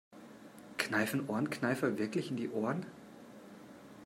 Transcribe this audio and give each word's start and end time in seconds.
Kneifen 0.79 1.29
Ohrenkneifer 1.29 1.99
wirklich 1.99 2.31
in 2.31 2.35
die 2.37 2.49
Ohren? 2.49 2.87